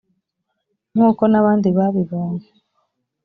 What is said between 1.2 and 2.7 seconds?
n abandi babibonye